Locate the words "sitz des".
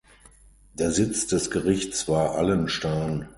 0.89-1.51